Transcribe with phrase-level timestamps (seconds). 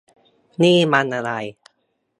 [0.61, 1.31] นี่มันอะไร?